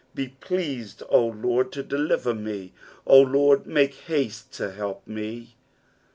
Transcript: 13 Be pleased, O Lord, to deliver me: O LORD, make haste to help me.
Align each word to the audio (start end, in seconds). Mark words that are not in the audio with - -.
13 0.15 0.15
Be 0.15 0.27
pleased, 0.39 1.03
O 1.09 1.27
Lord, 1.27 1.71
to 1.73 1.83
deliver 1.83 2.33
me: 2.33 2.73
O 3.05 3.21
LORD, 3.21 3.67
make 3.67 3.93
haste 3.93 4.51
to 4.53 4.71
help 4.71 5.05
me. 5.05 5.53